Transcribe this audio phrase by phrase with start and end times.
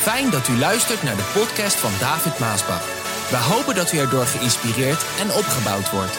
[0.00, 2.84] Fijn dat u luistert naar de podcast van David Maasbach.
[3.30, 6.18] We hopen dat u erdoor geïnspireerd en opgebouwd wordt.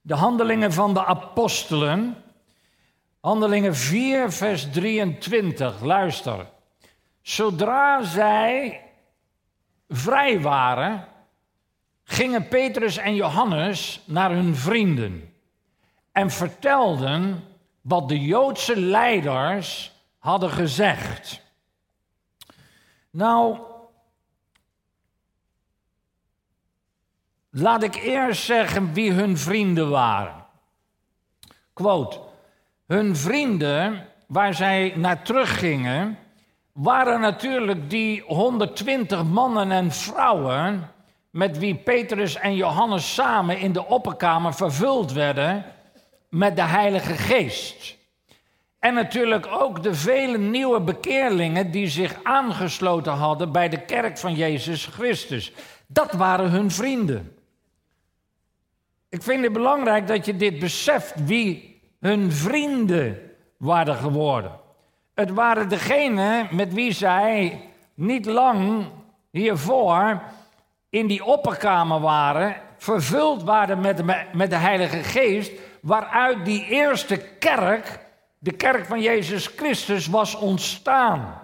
[0.00, 2.16] De handelingen van de apostelen.
[3.20, 5.80] Handelingen 4, vers 23.
[5.82, 6.46] Luister.
[7.22, 8.80] Zodra zij
[9.88, 11.06] vrij waren,
[12.04, 15.29] gingen Petrus en Johannes naar hun vrienden
[16.20, 17.44] en vertelden
[17.80, 21.42] wat de Joodse leiders hadden gezegd.
[23.10, 23.58] Nou,
[27.50, 30.44] laat ik eerst zeggen wie hun vrienden waren.
[31.72, 32.20] Quote,
[32.86, 36.18] hun vrienden waar zij naar teruggingen,
[36.72, 40.90] waren natuurlijk die 120 mannen en vrouwen
[41.30, 45.64] met wie Petrus en Johannes samen in de opperkamer vervuld werden
[46.30, 47.98] met de Heilige Geest.
[48.78, 54.34] En natuurlijk ook de vele nieuwe bekeerlingen die zich aangesloten hadden bij de kerk van
[54.34, 55.52] Jezus Christus.
[55.86, 57.36] Dat waren hun vrienden.
[59.08, 63.18] Ik vind het belangrijk dat je dit beseft, wie hun vrienden
[63.56, 64.52] waren geworden.
[65.14, 67.60] Het waren degenen met wie zij
[67.94, 68.86] niet lang
[69.30, 70.22] hiervoor
[70.90, 77.16] in die opperkamer waren, vervuld waren met de, met de Heilige Geest, waaruit die eerste
[77.16, 77.98] kerk,
[78.38, 81.40] de kerk van Jezus Christus, was ontstaan.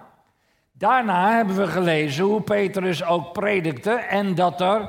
[0.72, 4.88] Daarna hebben we gelezen hoe Petrus ook predikte en dat er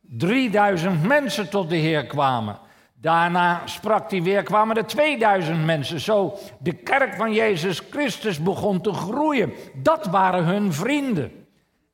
[0.00, 2.58] 3000 mensen tot de Heer kwamen.
[3.00, 6.00] Daarna sprak hij weer, kwamen er 2000 mensen.
[6.00, 9.52] Zo, de kerk van Jezus Christus begon te groeien.
[9.74, 11.46] Dat waren hun vrienden.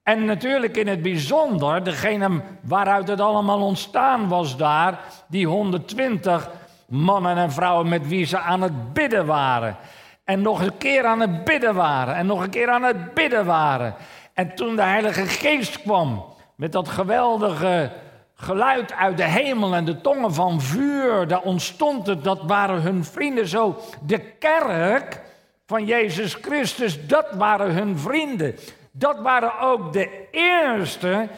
[0.03, 6.51] En natuurlijk in het bijzonder, degene waaruit het allemaal ontstaan was daar, die 120
[6.95, 9.77] mannen en vrouwen met wie ze aan het bidden waren.
[10.25, 12.15] En nog een keer aan het bidden waren.
[12.15, 13.95] En nog een keer aan het bidden waren.
[14.35, 16.25] En toen de Heilige Geest kwam
[16.57, 17.93] met dat geweldige
[18.35, 23.05] geluid uit de hemel en de tongen van vuur, daar ontstond het, dat waren hun
[23.05, 23.81] vrienden zo.
[24.03, 25.21] De kerk
[25.67, 28.57] van Jezus Christus, dat waren hun vrienden.
[28.91, 31.29] Dat waren ook de eerste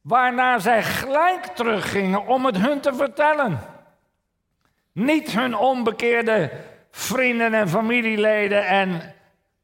[0.00, 3.69] waarna zij gelijk teruggingen om het hun te vertellen.
[5.00, 6.50] Niet hun onbekeerde
[6.90, 9.14] vrienden en familieleden en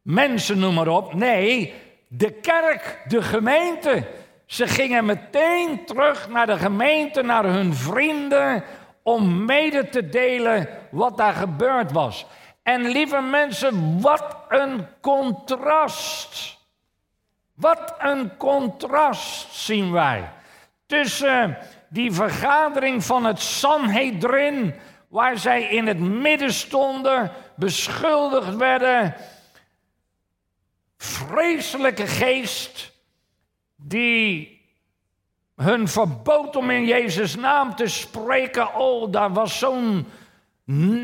[0.02, 1.14] mensen, noem maar op.
[1.14, 1.74] Nee,
[2.08, 4.06] de kerk, de gemeente.
[4.46, 8.64] Ze gingen meteen terug naar de gemeente, naar hun vrienden,
[9.02, 12.26] om mede te delen wat daar gebeurd was.
[12.62, 16.58] En lieve mensen, wat een contrast.
[17.54, 20.28] Wat een contrast zien wij
[20.86, 21.58] tussen
[21.88, 24.74] die vergadering van het Sanhedrin,
[25.16, 29.14] waar zij in het midden stonden, beschuldigd werden.
[30.96, 32.92] Vreselijke geest
[33.76, 34.60] die
[35.54, 38.74] hun verbood om in Jezus' naam te spreken.
[38.74, 40.06] Oh, daar was zo'n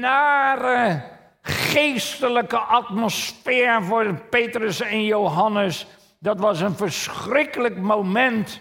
[0.01, 1.03] nare
[1.43, 5.87] geestelijke atmosfeer voor Petrus en Johannes.
[6.19, 8.61] Dat was een verschrikkelijk moment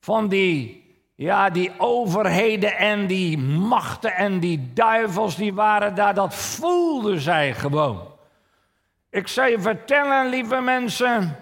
[0.00, 0.85] van die,
[1.16, 6.14] ja, die overheden en die machten en die duivels die waren daar.
[6.14, 8.00] Dat voelden zij gewoon.
[9.10, 11.36] Ik zal je vertellen, lieve mensen.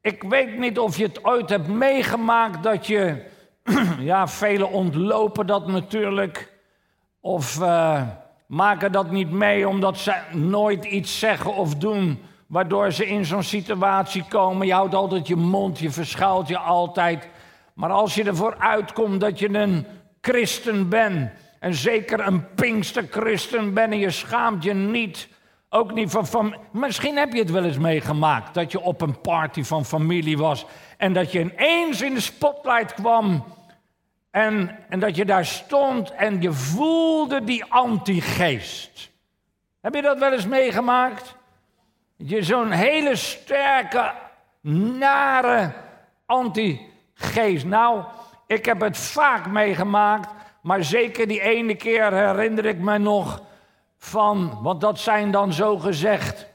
[0.00, 3.24] Ik weet niet of je het ooit hebt meegemaakt dat je,
[3.98, 6.52] ja, velen ontlopen dat natuurlijk.
[7.20, 8.02] Of uh,
[8.46, 13.42] maken dat niet mee omdat ze nooit iets zeggen of doen waardoor ze in zo'n
[13.42, 14.66] situatie komen.
[14.66, 17.28] Je houdt altijd je mond, je verschuilt je altijd.
[17.78, 19.86] Maar als je ervoor uitkomt dat je een
[20.20, 21.30] christen bent,
[21.60, 25.28] en zeker een pinksterchristen bent en je schaamt je niet,
[25.68, 26.56] ook niet van.
[26.72, 30.66] Misschien heb je het wel eens meegemaakt, dat je op een party van familie was
[30.96, 33.44] en dat je ineens in de spotlight kwam
[34.30, 39.10] en, en dat je daar stond en je voelde die antigeest.
[39.80, 41.36] Heb je dat wel eens meegemaakt?
[42.16, 44.12] je zo'n hele sterke,
[44.98, 45.72] nare
[47.18, 47.64] anti-geest.
[47.64, 48.04] Nou,
[48.46, 50.30] ik heb het vaak meegemaakt,
[50.62, 53.42] maar zeker die ene keer herinner ik me nog
[53.98, 56.46] van, want dat zijn dan zo gezegd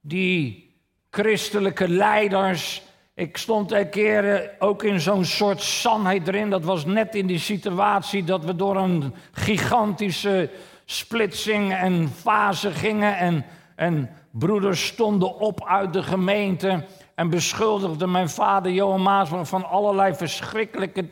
[0.00, 0.70] die
[1.10, 2.82] christelijke leiders.
[3.14, 6.50] Ik stond een keer eh, ook in zo'n soort sanheid erin.
[6.50, 10.50] Dat was net in die situatie dat we door een gigantische
[10.84, 13.16] splitsing en fase gingen.
[13.16, 13.44] En,
[13.76, 21.08] en Broeders stonden op uit de gemeente en beschuldigden mijn vader Johan van allerlei verschrikkelijke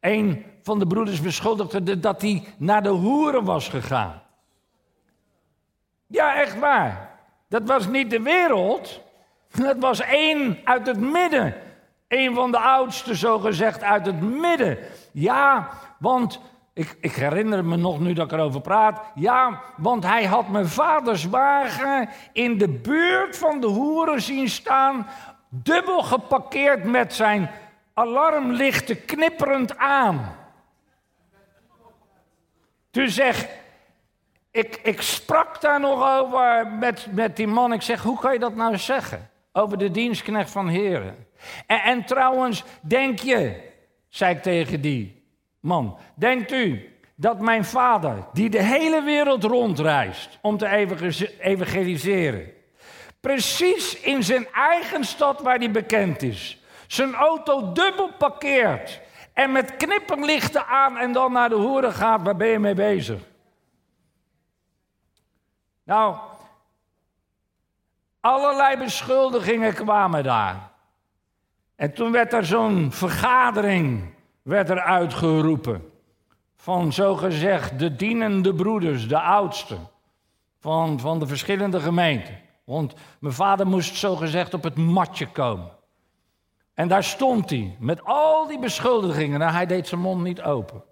[0.00, 4.22] Een van de broeders beschuldigde dat hij naar de hoeren was gegaan.
[6.06, 7.18] Ja, echt waar.
[7.48, 9.00] Dat was niet de wereld.
[9.54, 11.54] Dat was één uit het midden.
[12.08, 14.78] Een van de oudsten, zo gezegd, uit het midden.
[15.12, 15.68] Ja,
[15.98, 16.40] want
[16.72, 19.00] ik, ik, herinner me nog nu dat ik erover praat.
[19.14, 25.06] Ja, want hij had mijn vaders wagen in de buurt van de hoeren zien staan.
[25.48, 27.50] Dubbel geparkeerd met zijn
[27.94, 30.36] alarmlichten knipperend aan.
[32.90, 33.46] Toen zeg
[34.50, 37.72] ik, ik sprak daar nog over met, met die man.
[37.72, 39.30] Ik zeg, hoe kan je dat nou zeggen?
[39.52, 41.26] Over de dienstknecht van heren.
[41.66, 43.70] En, en trouwens, denk je,
[44.08, 45.22] zei ik tegen die
[45.60, 50.68] man, denkt u dat mijn vader, die de hele wereld rondreist om te
[51.38, 52.52] evangeliseren,
[53.20, 59.00] precies in zijn eigen stad waar hij bekend is, zijn auto dubbel parkeert
[59.32, 63.20] en met knipperlichten aan en dan naar de hoeren gaat, waar ben je mee bezig?
[65.84, 66.16] Nou,
[68.20, 70.70] allerlei beschuldigingen kwamen daar.
[71.76, 75.90] En toen werd er zo'n vergadering werd er uitgeroepen.
[76.56, 79.88] Van zogezegd de dienende broeders, de oudsten.
[80.60, 82.40] Van, van de verschillende gemeenten.
[82.68, 85.70] Want mijn vader moest zogezegd op het matje komen.
[86.74, 89.42] En daar stond hij met al die beschuldigingen.
[89.42, 90.82] En hij deed zijn mond niet open.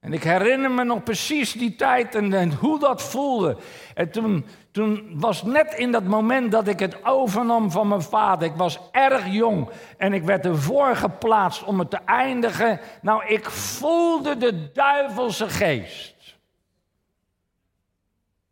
[0.00, 3.56] En ik herinner me nog precies die tijd en, en, hoe dat voelde.
[3.94, 8.48] En toen, toen was net in dat moment dat ik het overnam van mijn vader.
[8.48, 12.80] Ik was erg jong en ik werd ervoor geplaatst om het te eindigen.
[13.02, 16.38] Nou, ik voelde de duivelse geest.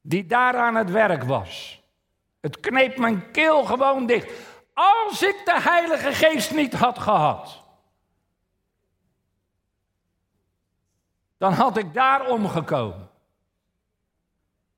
[0.01, 1.75] Die daar aan het werk was.
[2.41, 4.33] Het kneep mijn keel gewoon dicht.
[4.75, 7.65] Als ik de Heilige Geest niet had gehad.
[11.38, 13.09] dan had ik daar omgekomen.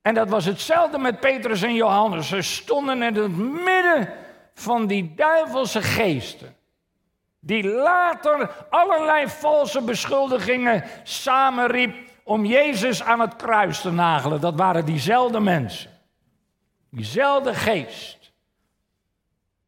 [0.02, 2.28] En dat was hetzelfde met Petrus en Johannes.
[2.28, 4.14] Ze stonden in het midden
[4.54, 6.56] van die duivelse geesten.
[7.40, 14.40] Die later allerlei valse beschuldigingen samenriep om Jezus aan het kruis te nagelen.
[14.40, 15.90] Dat waren diezelfde mensen.
[16.90, 18.32] Diezelfde geest.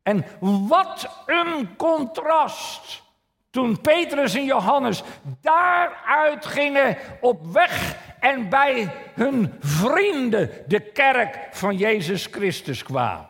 [0.02, 3.02] En wat een contrast
[3.50, 5.02] toen Petrus en Johannes
[5.40, 13.28] daaruit gingen op weg en bij hun vrienden, de kerk van Jezus Christus, kwamen.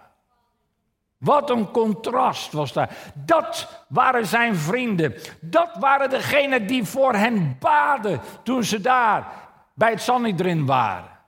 [1.18, 2.96] Wat een contrast was daar.
[3.14, 5.14] Dat waren zijn vrienden.
[5.40, 9.26] Dat waren degenen die voor hen baden toen ze daar
[9.74, 11.18] bij het Sanhedrin waren.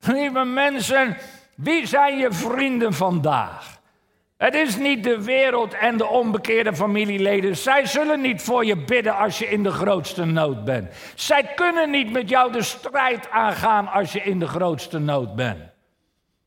[0.00, 1.16] Lieve mensen,
[1.56, 3.80] wie zijn je vrienden vandaag?
[4.36, 7.56] Het is niet de wereld en de onbekeerde familieleden.
[7.56, 10.94] Zij zullen niet voor je bidden als je in de grootste nood bent.
[11.14, 15.58] Zij kunnen niet met jou de strijd aangaan als je in de grootste nood bent.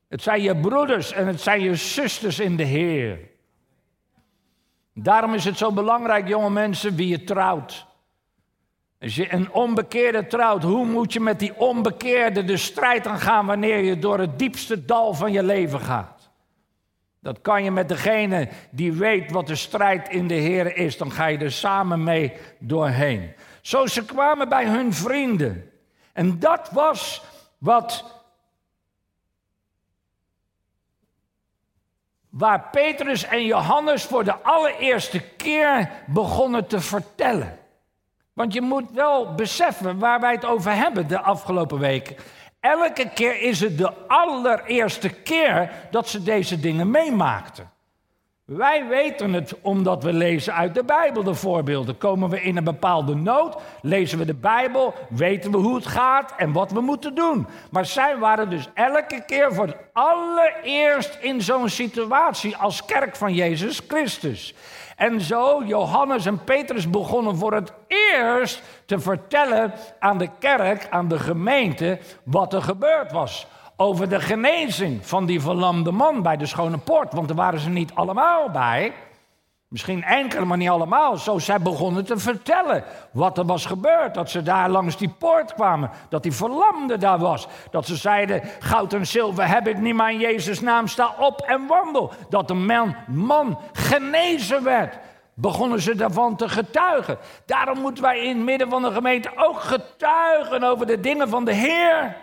[0.09, 3.19] Het zijn je broeders en het zijn je zusters in de Heer.
[4.93, 7.85] Daarom is het zo belangrijk, jonge mensen, wie je trouwt.
[9.01, 13.77] Als je een onbekeerde trouwt, hoe moet je met die onbekeerde de strijd aangaan wanneer
[13.77, 16.29] je door het diepste dal van je leven gaat?
[17.21, 20.97] Dat kan je met degene die weet wat de strijd in de Heer is.
[20.97, 23.33] Dan ga je er samen mee doorheen.
[23.61, 25.71] Zo ze kwamen bij hun vrienden.
[26.13, 27.23] En dat was
[27.57, 28.23] wat.
[32.29, 37.58] Waar Petrus en Johannes voor de allereerste keer begonnen te vertellen.
[38.39, 42.15] Want je moet wel beseffen waar wij het over hebben de afgelopen weken.
[42.59, 47.71] Elke keer is het de allereerste keer dat ze deze dingen meemaakten.
[48.45, 51.97] Wij weten het omdat we lezen uit de Bijbel de voorbeelden.
[51.97, 56.33] Komen we in een bepaalde nood, lezen we de Bijbel, weten we hoe het gaat
[56.37, 57.47] en wat we moeten doen.
[57.71, 63.33] Maar zij waren dus elke keer voor het allereerst in zo'n situatie als kerk van
[63.33, 64.53] Jezus Christus.
[64.99, 71.07] En zo Johannes en Petrus begonnen voor het eerst te vertellen aan de kerk, aan
[71.07, 73.47] de gemeente, wat er gebeurd was.
[73.75, 77.69] Over de genezing van die verlamde man bij de Schone Poort, want er waren ze
[77.69, 78.93] niet allemaal bij.
[79.69, 81.17] Misschien enkele, maar niet allemaal.
[81.17, 84.13] Zo zij begonnen te vertellen wat er was gebeurd.
[84.13, 85.89] Dat ze daar langs die poort kwamen.
[86.09, 87.47] Dat die verlamde daar was.
[87.71, 91.41] Dat ze zeiden, goud en zilver heb ik niet, maar in Jezus naam sta op
[91.41, 92.11] en wandel.
[92.29, 94.97] Dat de man, man genezen werd.
[95.33, 97.17] Begonnen ze daarvan te getuigen.
[97.45, 101.45] Daarom moeten wij in het midden van de gemeente ook getuigen over de dingen van
[101.45, 102.15] de Heer.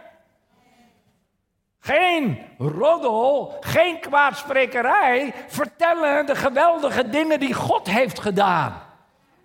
[1.87, 5.35] Geen roddel, geen kwaadsprekerij.
[5.47, 8.85] Vertellen de geweldige dingen die God heeft gedaan.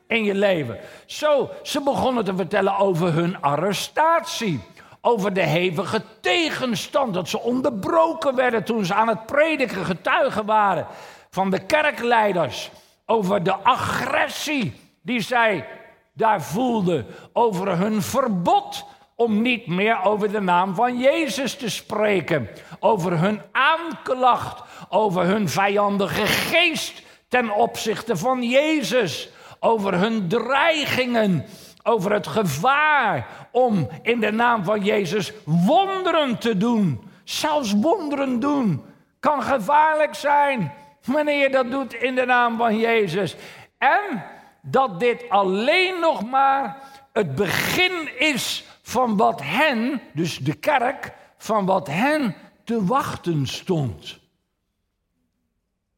[0.08, 0.80] in je leven.
[1.06, 4.60] Zo, ze begonnen te vertellen over hun arrestatie.
[5.02, 10.88] Over de hevige tegenstand, dat ze onderbroken werden toen ze aan het prediken, getuigen waren
[11.30, 12.72] van de kerkleiders.
[13.06, 15.68] Over de agressie die zij
[16.14, 17.06] daar voelden.
[17.34, 22.50] Over hun verbod om niet meer over de naam van Jezus te spreken.
[22.80, 29.30] Over hun aanklacht, over hun vijandige geest ten opzichte van Jezus.
[29.60, 31.46] Over hun dreigingen,
[31.84, 37.02] over het gevaar om in de naam van Jezus wonderen te doen.
[37.24, 38.84] Zelfs wonderen doen
[39.20, 40.74] kan gevaarlijk zijn
[41.06, 43.36] wanneer je dat doet in de naam van Jezus.
[43.78, 44.24] En
[44.62, 46.78] dat dit alleen nog maar
[47.14, 54.20] het begin is van wat hen, dus de kerk, van wat hen te wachten stond.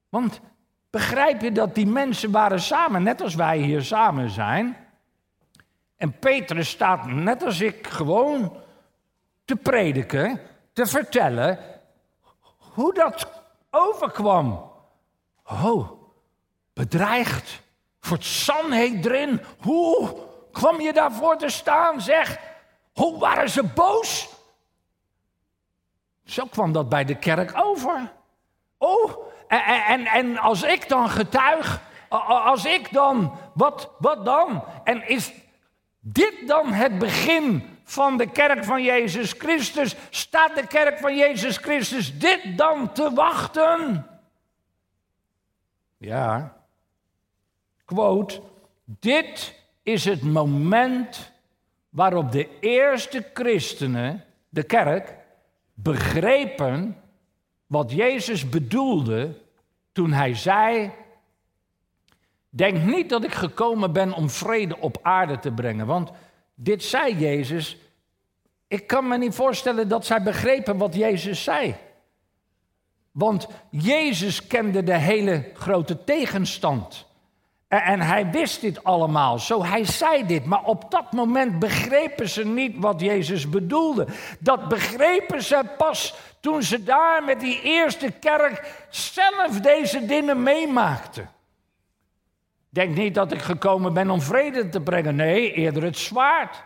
[0.09, 0.41] Want
[0.89, 4.77] begrijp je dat die mensen waren samen, net als wij hier samen zijn.
[5.95, 8.57] En Petrus staat net als ik gewoon
[9.45, 10.39] te prediken,
[10.73, 11.59] te vertellen
[12.57, 13.27] hoe dat
[13.69, 14.71] overkwam.
[15.43, 15.91] Oh,
[16.73, 17.61] bedreigd
[17.99, 19.41] voor het Sanhedrin.
[19.59, 20.15] Hoe
[20.51, 22.39] kwam je daarvoor te staan, zeg?
[22.93, 24.29] Hoe waren ze boos?
[26.25, 28.11] Zo kwam dat bij de kerk over.
[28.77, 29.11] Oh,
[29.47, 31.81] en, en, en als ik dan getuig,
[32.27, 34.63] als ik dan, wat, wat dan?
[34.83, 35.31] En is
[35.99, 39.95] dit dan het begin van de kerk van Jezus Christus?
[40.09, 44.07] Staat de kerk van Jezus Christus dit dan te wachten?
[45.97, 46.57] Ja,
[47.85, 48.41] quote,
[48.85, 51.32] dit is het moment
[51.93, 55.15] waarop de eerste christenen, de kerk,
[55.73, 56.97] begrepen
[57.67, 59.37] wat Jezus bedoelde
[59.91, 60.91] toen hij zei:
[62.49, 65.85] Denk niet dat ik gekomen ben om vrede op aarde te brengen.
[65.85, 66.11] Want
[66.55, 67.77] dit zei Jezus.
[68.67, 71.75] Ik kan me niet voorstellen dat zij begrepen wat Jezus zei.
[73.11, 77.05] Want Jezus kende de hele grote tegenstand.
[77.81, 80.45] En hij wist dit allemaal, zo hij zei dit.
[80.45, 84.07] Maar op dat moment begrepen ze niet wat Jezus bedoelde.
[84.39, 91.29] Dat begrepen ze pas toen ze daar met die eerste kerk zelf deze dingen meemaakten.
[92.69, 95.15] Denk niet dat ik gekomen ben om vrede te brengen.
[95.15, 96.63] Nee, eerder het zwaard.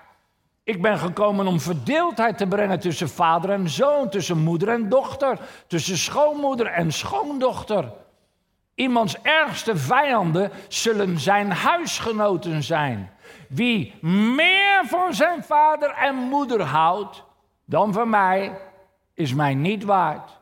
[0.63, 5.39] Ik ben gekomen om verdeeldheid te brengen tussen vader en zoon, tussen moeder en dochter,
[5.67, 7.91] tussen schoonmoeder en schoondochter.
[8.77, 13.12] Iemands ergste vijanden zullen zijn huisgenoten zijn.
[13.50, 17.24] Wie meer van zijn vader en moeder houdt
[17.65, 18.60] dan van mij,
[19.13, 20.39] is mij niet waard.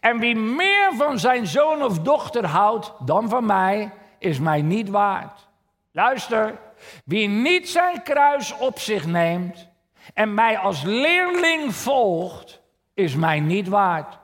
[0.00, 4.88] En wie meer van zijn zoon of dochter houdt dan van mij, is mij niet
[4.88, 5.48] waard.
[5.92, 6.58] Luister,
[7.04, 9.68] wie niet zijn kruis op zich neemt
[10.14, 12.62] en mij als leerling volgt,
[12.94, 14.18] is mij niet waard.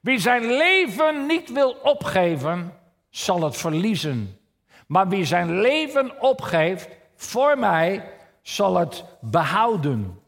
[0.00, 2.82] Wie zijn leven niet wil opgeven,
[3.14, 4.38] zal het verliezen.
[4.86, 10.20] Maar wie zijn leven opgeeft voor mij, zal het behouden.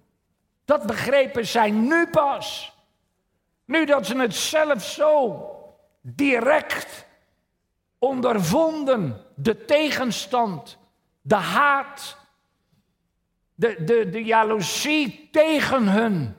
[0.64, 2.72] Dat begrepen zij nu pas.
[3.64, 5.44] Nu dat ze het zelf zo
[6.00, 7.06] direct
[7.98, 10.78] ondervonden, de tegenstand,
[11.20, 12.16] de haat,
[13.54, 16.36] de, de, de jaloezie tegen hun.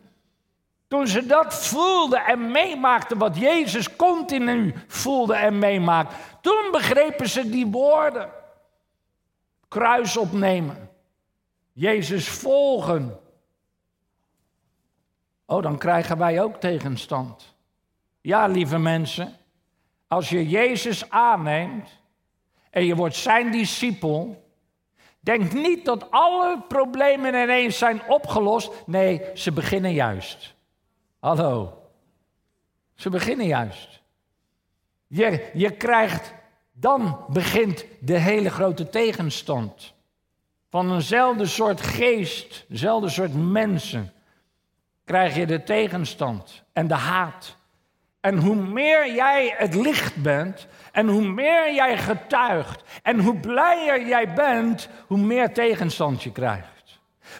[0.87, 7.49] Toen ze dat voelden en meemaakten, wat Jezus continu voelde en meemaakt, toen begrepen ze
[7.49, 8.29] die woorden.
[9.67, 10.89] Kruis opnemen,
[11.73, 13.19] Jezus volgen.
[15.45, 17.55] Oh, dan krijgen wij ook tegenstand.
[18.21, 19.35] Ja, lieve mensen,
[20.07, 21.89] als je Jezus aanneemt
[22.69, 24.49] en je wordt zijn discipel,
[25.19, 28.71] denk niet dat alle problemen ineens zijn opgelost.
[28.85, 30.55] Nee, ze beginnen juist.
[31.19, 31.81] Hallo.
[32.95, 34.01] Ze beginnen juist.
[35.07, 36.33] Je, je krijgt,
[36.71, 39.93] dan begint de hele grote tegenstand.
[40.69, 44.13] Van eenzelfde soort geest, dezelfde soort mensen,
[45.03, 47.55] krijg je de tegenstand en de haat.
[48.19, 54.07] En hoe meer jij het licht bent, en hoe meer jij getuigt, en hoe blijer
[54.07, 56.76] jij bent, hoe meer tegenstand je krijgt.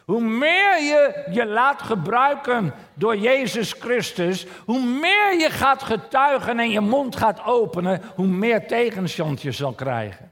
[0.05, 6.69] Hoe meer je je laat gebruiken door Jezus Christus, hoe meer je gaat getuigen en
[6.69, 10.31] je mond gaat openen, hoe meer tegenstand je zal krijgen.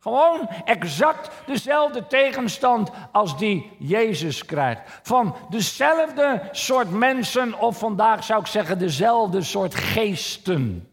[0.00, 5.00] Gewoon exact dezelfde tegenstand als die Jezus krijgt.
[5.02, 10.90] Van dezelfde soort mensen, of vandaag zou ik zeggen dezelfde soort geesten.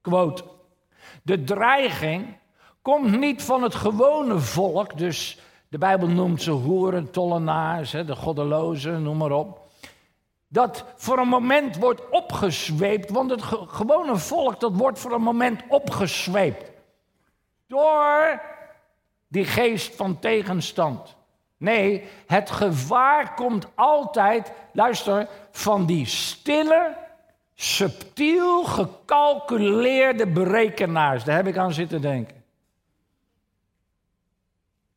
[0.00, 0.44] Quote.
[1.22, 2.36] De dreiging
[2.82, 9.02] komt niet van het gewone volk, dus de Bijbel noemt ze hoeren, tollenaars, de goddelozen,
[9.02, 9.66] noem maar op.
[10.48, 15.62] Dat voor een moment wordt opgezweept, want het gewone volk dat wordt voor een moment
[15.68, 16.70] opgezweept.
[17.66, 18.40] Door
[19.28, 21.16] die geest van tegenstand.
[21.56, 26.96] Nee, het gevaar komt altijd, luister, van die stille,
[27.54, 31.24] subtiel gecalculeerde berekenaars.
[31.24, 32.37] Daar heb ik aan zitten denken.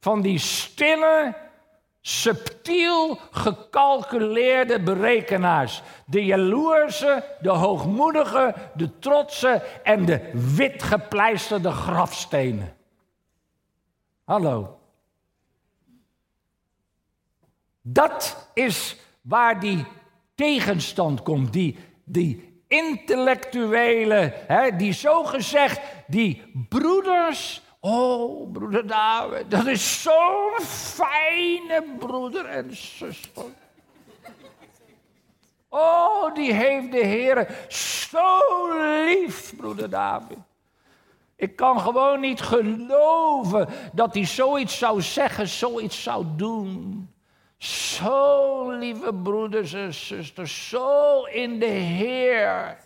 [0.02, 1.36] Van die stille,
[2.02, 5.82] subtiel gecalculeerde berekenaars.
[6.06, 12.76] De jaloerse, de hoogmoedige, de trotse en de witgepleisterde grafstenen.
[14.24, 14.80] Hallo.
[17.82, 19.86] Dat is waar die
[20.36, 27.62] tegenstand komt, die, die intellectuele, hè, die zogezegd, die broeders.
[27.84, 33.46] Oh, broeder David, dat is zo'n fijne broeder en zuster.
[35.70, 38.28] Oh, die heeft de Heer zo
[39.06, 40.38] lief, broeder David.
[41.36, 47.10] Ik kan gewoon niet geloven dat hij zoiets zou zeggen, zoiets zou doen.
[47.58, 52.78] Zo, lieve broeders en zusters, zo in de Heer.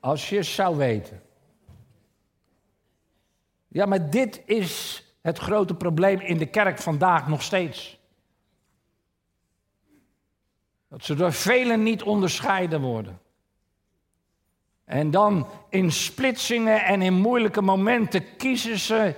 [0.00, 1.22] Als je zou weten.
[3.68, 7.98] Ja, maar dit is het grote probleem in de kerk vandaag nog steeds.
[10.88, 13.20] Dat ze door velen niet onderscheiden worden.
[14.84, 19.14] En dan in splitsingen en in moeilijke momenten kiezen ze.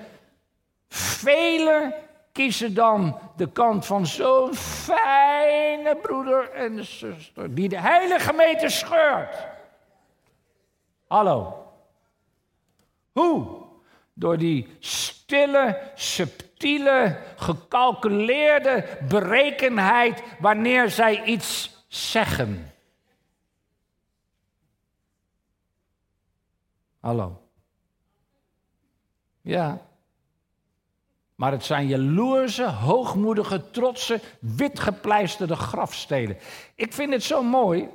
[0.89, 1.95] Velen
[2.33, 7.55] kiezen dan de kant van zo'n fijne broeder en zuster.
[7.55, 9.49] Die de hele gemeente scheurt.
[11.11, 11.67] Hallo.
[13.13, 13.67] Hoe?
[14.15, 22.73] Door die stille, subtiele, gecalculeerde berekenheid wanneer zij iets zeggen.
[27.01, 27.43] Hallo.
[29.41, 29.87] Ja.
[31.35, 36.39] Maar het zijn jaloerse, hoogmoedige, trotse, witgepleisterde grafsteden.
[36.75, 37.89] Ik vind het zo mooi,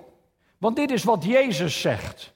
[0.57, 2.33] want dit is wat Jezus zegt.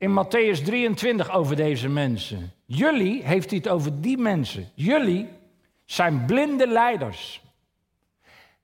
[0.00, 2.52] In Matthäus 23 over deze mensen.
[2.64, 4.70] Jullie, heeft hij het over die mensen.
[4.74, 5.28] Jullie
[5.84, 7.42] zijn blinde leiders.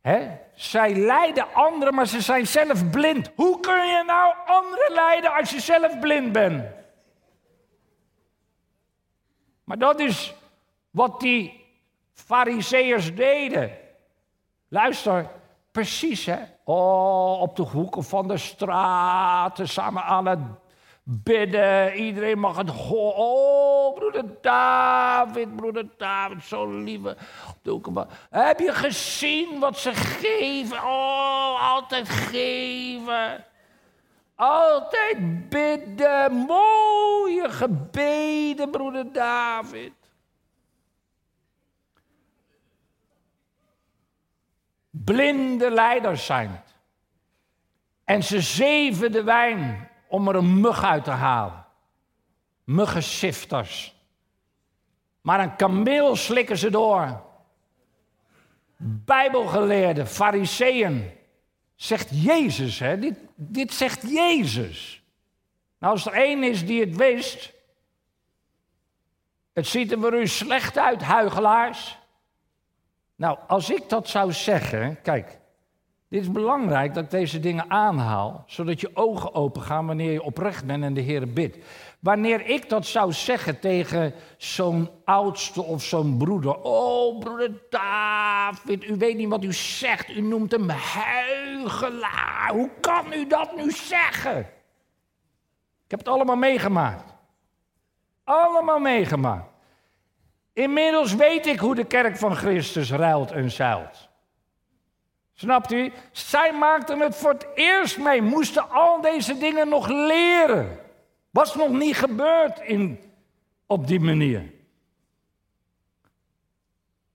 [0.00, 0.28] He?
[0.54, 3.30] Zij leiden anderen, maar ze zijn zelf blind.
[3.34, 6.64] Hoe kun je nou anderen leiden als je zelf blind bent?
[9.64, 10.34] Maar dat is
[10.90, 11.64] wat die
[12.12, 13.70] fariseërs deden.
[14.68, 15.30] Luister,
[15.72, 16.38] precies hè.
[16.64, 20.40] Oh, op de hoeken van de straten, samen aan het
[21.08, 21.94] bidden.
[21.94, 22.70] Iedereen mag het.
[22.90, 27.16] Oh, broeder David, broeder David, zo lieve.
[28.30, 30.76] Heb je gezien wat ze geven?
[30.76, 33.44] Oh, altijd geven.
[34.34, 36.32] Altijd bidden.
[36.32, 39.92] Mooie gebeden, broeder David.
[44.90, 46.74] Blinde leiders zijn het.
[48.04, 51.66] En ze zeven de wijn om er een mug uit te halen.
[52.64, 53.94] Muggenshifters.
[55.20, 57.22] Maar een kameel slikken ze door.
[58.76, 61.10] Bijbelgeleerden, fariseeën.
[61.74, 62.98] Zegt Jezus, hè?
[62.98, 65.02] Dit, dit zegt Jezus.
[65.78, 67.52] Nou, als er één is die het wist.
[69.52, 71.98] Het ziet er voor u slecht uit, huigelaars.
[73.16, 75.38] Nou, als ik dat zou zeggen, kijk,
[76.16, 80.22] dit is belangrijk dat ik deze dingen aanhaal, zodat je ogen open gaan wanneer je
[80.22, 81.58] oprecht bent en de Heer bidt.
[82.00, 86.62] Wanneer ik dat zou zeggen tegen zo'n oudste of zo'n broeder.
[86.62, 90.10] Oh, broeder David, u weet niet wat u zegt.
[90.10, 92.50] U noemt hem huigelaar.
[92.52, 94.38] Hoe kan u dat nu zeggen?
[95.84, 97.14] Ik heb het allemaal meegemaakt.
[98.24, 99.50] Allemaal meegemaakt.
[100.52, 104.08] Inmiddels weet ik hoe de kerk van Christus ruilt en zeilt.
[105.38, 105.92] Snapt u?
[106.12, 110.78] Zij maakten het voor het eerst mee, moesten al deze dingen nog leren.
[111.30, 113.00] Was nog niet gebeurd in,
[113.66, 114.52] op die manier.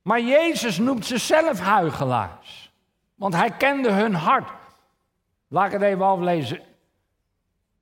[0.02, 2.72] Maar Jezus noemt ze zelf huigelaars.
[3.16, 4.50] Want hij kende hun hart.
[5.48, 6.60] Laat ik het even aflezen.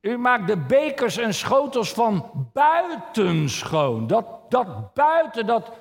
[0.02, 4.08] U maakt de bekers en schotels van buiten schoon.
[4.08, 5.72] Dat, dat buiten, dat,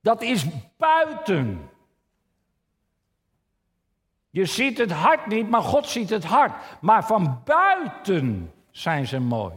[0.00, 0.44] dat is
[0.76, 1.70] buiten.
[4.38, 6.52] Je ziet het hart niet, maar God ziet het hart.
[6.80, 9.54] Maar van buiten zijn ze mooi.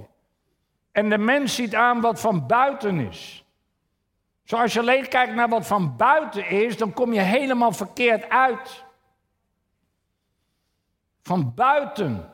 [0.91, 3.45] En de mens ziet aan wat van buiten is.
[4.43, 8.83] Zoals je alleen kijkt naar wat van buiten is, dan kom je helemaal verkeerd uit.
[11.21, 12.33] Van buiten.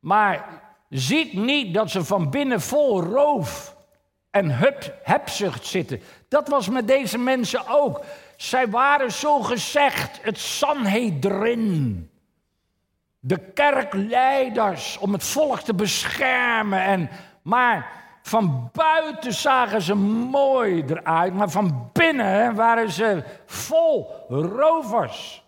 [0.00, 3.76] Maar ziet niet dat ze van binnen vol roof
[4.30, 4.50] en
[5.02, 6.00] hebzucht zitten.
[6.28, 8.04] Dat was met deze mensen ook.
[8.40, 12.10] Zij waren zo gezegd het Sanhedrin.
[13.18, 16.82] De kerkleiders om het volk te beschermen.
[16.82, 17.10] En,
[17.42, 25.44] maar van buiten zagen ze mooi eruit, maar van binnen waren ze vol rovers.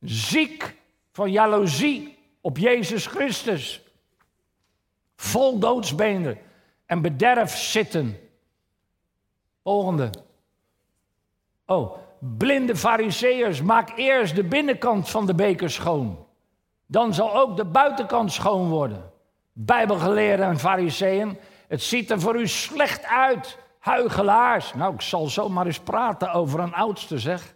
[0.00, 0.76] Ziek
[1.12, 3.82] van jaloezie op Jezus Christus.
[5.16, 6.38] Vol doodsbeenderen
[6.86, 8.18] en bederf zitten.
[9.62, 10.10] Volgende.
[11.72, 16.26] Oh, blinde fariseërs, maak eerst de binnenkant van de beker schoon.
[16.86, 19.10] Dan zal ook de buitenkant schoon worden.
[19.52, 24.74] Bijbelgeleerden en fariseeën, het ziet er voor u slecht uit, huigelaars.
[24.74, 27.54] Nou, ik zal zomaar eens praten over een oudste, zeg.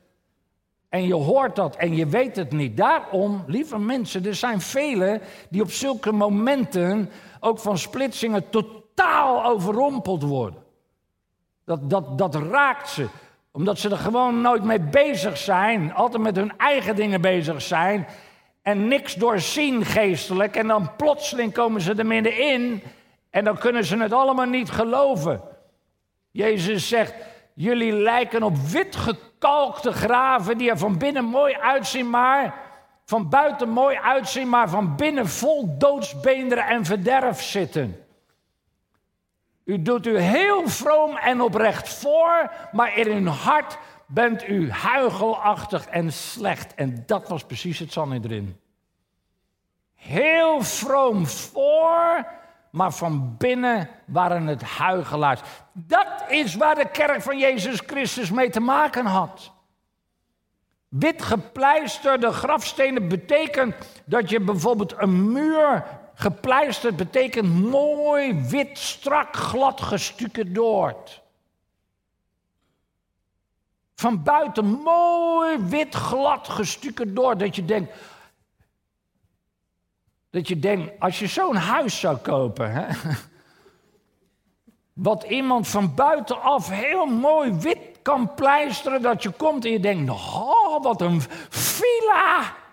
[0.88, 2.76] En je hoort dat en je weet het niet.
[2.76, 10.22] Daarom, lieve mensen, er zijn velen die op zulke momenten ook van splitsingen totaal overrompeld
[10.22, 10.62] worden.
[11.64, 13.08] Dat, dat, dat raakt ze,
[13.56, 18.06] omdat ze er gewoon nooit mee bezig zijn, altijd met hun eigen dingen bezig zijn
[18.62, 20.56] en niks doorzien geestelijk.
[20.56, 22.82] En dan plotseling komen ze er middenin
[23.30, 25.40] en dan kunnen ze het allemaal niet geloven.
[26.30, 27.14] Jezus zegt,
[27.54, 32.54] jullie lijken op wit gekalkte graven die er van binnen mooi uitzien, maar
[33.04, 38.05] van buiten mooi uitzien, maar van binnen vol doodsbeenderen en verderf zitten.
[39.66, 45.86] U doet u heel vroom en oprecht voor, maar in uw hart bent u huigelachtig
[45.86, 46.74] en slecht.
[46.74, 48.60] En dat was precies het Sanhedrin.
[49.94, 52.26] Heel vroom voor,
[52.70, 55.40] maar van binnen waren het huigelaars.
[55.72, 59.52] Dat is waar de kerk van Jezus Christus mee te maken had.
[60.88, 63.74] Wit gepleisterde grafstenen betekent
[64.04, 65.84] dat je bijvoorbeeld een muur
[66.18, 71.22] gepleisterd betekent mooi, wit, strak, glad gestucadoord.
[73.94, 77.38] Van buiten mooi, wit, glad gestucadoord.
[77.38, 77.92] Dat je denkt,
[80.30, 82.86] dat je denkt, als je zo'n huis zou kopen, hè,
[85.08, 90.10] wat iemand van buitenaf heel mooi wit kan pleisteren, dat je komt en je denkt,
[90.10, 92.64] oh, wat een villa.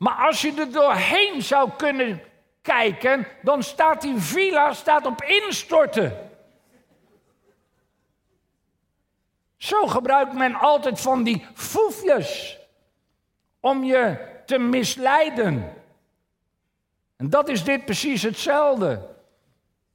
[0.00, 2.22] Maar als je er doorheen zou kunnen
[2.62, 6.30] kijken, dan staat die villa staat op instorten.
[9.56, 12.58] Zo gebruikt men altijd van die foefjes
[13.60, 15.82] om je te misleiden.
[17.16, 19.08] En dat is dit precies hetzelfde.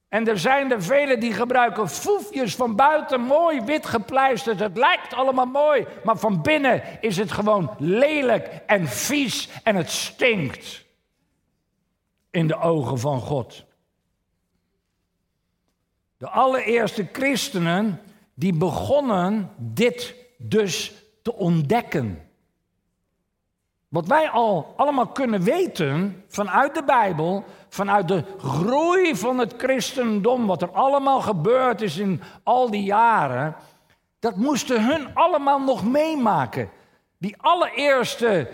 [0.09, 4.59] En er zijn er velen die gebruiken foefjes van buiten mooi wit gepleisterd.
[4.59, 9.89] Het lijkt allemaal mooi, maar van binnen is het gewoon lelijk en vies en het
[9.89, 10.85] stinkt.
[12.29, 13.65] In de ogen van God.
[16.17, 18.01] De allereerste christenen
[18.33, 22.24] die begonnen dit dus te ontdekken.
[23.87, 30.45] Wat wij al allemaal kunnen weten vanuit de Bijbel, vanuit de groei van het christendom,
[30.45, 33.55] wat er allemaal gebeurd is in al die jaren,
[34.19, 36.69] dat moesten hun allemaal nog meemaken.
[37.17, 38.49] Die allereerste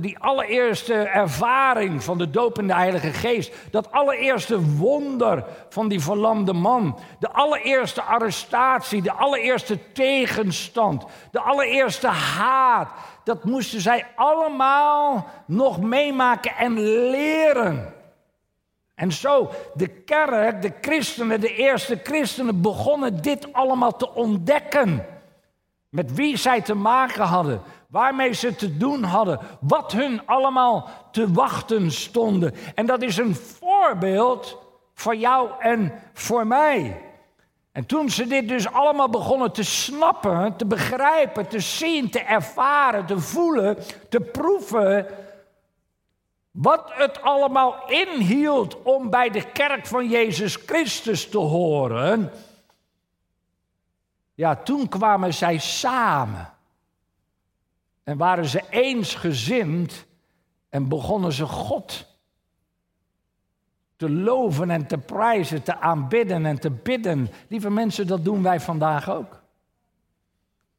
[0.00, 6.98] die allereerste ervaring van de dopende Heilige Geest, dat allereerste wonder van die verlamde man,
[7.18, 12.88] de allereerste arrestatie, de allereerste tegenstand, de allereerste haat,
[13.26, 17.94] dat moesten zij allemaal nog meemaken en leren.
[18.94, 25.06] En zo, de kerk, de christenen, de eerste christenen begonnen dit allemaal te ontdekken.
[25.88, 31.32] Met wie zij te maken hadden waarmee ze te doen hadden, wat hun allemaal te
[31.32, 32.54] wachten stonden.
[32.74, 34.58] En dat is een voorbeeld
[34.94, 37.05] voor jou en voor mij.
[37.76, 43.06] En toen ze dit dus allemaal begonnen te snappen, te begrijpen, te zien, te ervaren,
[43.06, 45.06] te voelen, te proeven,
[46.50, 52.32] wat het allemaal inhield om bij de kerk van Jezus Christus te horen,
[54.34, 56.52] ja, toen kwamen zij samen.
[58.04, 60.06] En waren ze eensgezind
[60.68, 62.06] en begonnen ze God
[63.96, 67.28] te loven en te prijzen, te aanbidden en te bidden.
[67.48, 69.42] Lieve mensen, dat doen wij vandaag ook.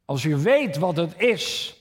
[0.04, 1.76] Als u weet wat het is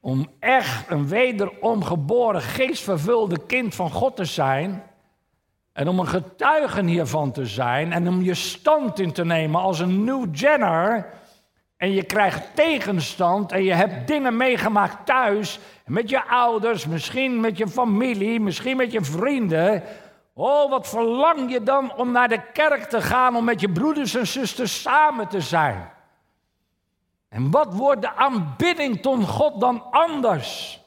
[0.00, 4.82] om echt een wederom geboren, geestvervulde kind van God te zijn.
[5.72, 7.92] En om een getuige hiervan te zijn.
[7.92, 11.06] En om je stand in te nemen als een new Jenner.
[11.76, 15.58] En je krijgt tegenstand en je hebt dingen meegemaakt thuis.
[15.86, 19.82] Met je ouders, misschien met je familie, misschien met je vrienden.
[20.38, 24.14] Oh, wat verlang je dan om naar de kerk te gaan om met je broeders
[24.14, 25.92] en zusters samen te zijn?
[27.28, 30.80] En wat wordt de aanbidding tot God dan anders?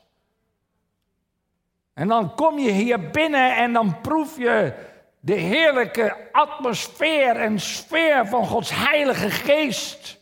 [1.94, 4.74] En dan kom je hier binnen en dan proef je
[5.20, 10.19] de heerlijke atmosfeer en sfeer van Gods Heilige Geest.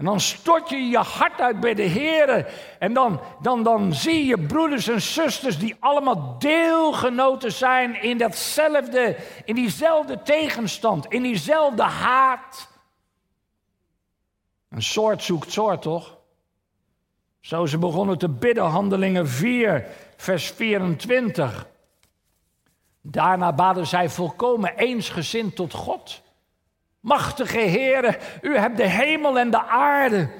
[0.00, 2.52] En dan stort je je hart uit bij de Heer.
[2.78, 9.16] En dan, dan, dan zie je broeders en zusters die allemaal deelgenoten zijn in datzelfde,
[9.44, 12.68] in diezelfde tegenstand, in diezelfde haat.
[14.68, 16.18] Een soort zoekt soort, toch?
[17.40, 19.86] Zo ze begonnen te bidden, handelingen 4,
[20.16, 21.66] vers 24.
[23.00, 26.22] Daarna baden zij volkomen eensgezind tot God.
[27.00, 30.30] Machtige Heere, u hebt de hemel en de aarde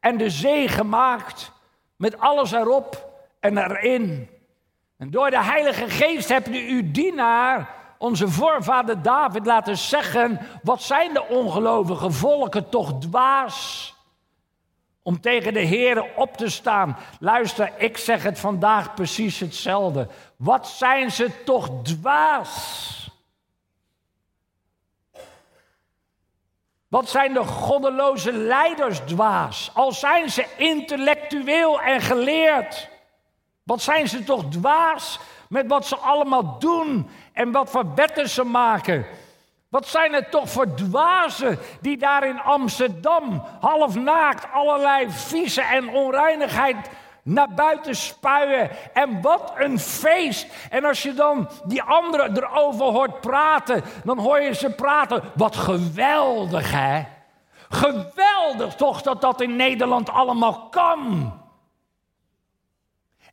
[0.00, 1.52] en de zee gemaakt,
[1.96, 4.28] met alles erop en erin.
[4.96, 10.82] En door de Heilige Geest hebt u uw dienaar, onze voorvader David, laten zeggen: wat
[10.82, 13.88] zijn de ongelovige volken toch dwaas?
[15.02, 16.96] Om tegen de Heer op te staan.
[17.20, 20.08] Luister, ik zeg het vandaag precies hetzelfde.
[20.36, 22.99] Wat zijn ze toch dwaas?
[26.90, 29.70] Wat zijn de goddeloze leiders dwaas?
[29.74, 32.88] Al zijn ze intellectueel en geleerd.
[33.62, 38.44] Wat zijn ze toch dwaas met wat ze allemaal doen en wat voor wetten ze
[38.44, 39.06] maken?
[39.68, 45.88] Wat zijn het toch voor dwazen die daar in Amsterdam half naakt allerlei vieze en
[45.88, 46.90] onreinigheid
[47.22, 48.70] naar buiten spuien.
[48.92, 50.46] En wat een feest.
[50.70, 55.22] En als je dan die anderen erover hoort praten, dan hoor je ze praten.
[55.34, 57.02] Wat geweldig, hè?
[57.68, 61.32] Geweldig toch dat dat in Nederland allemaal kan.